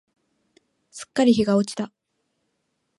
[0.89, 1.91] すっかり日が落ちた。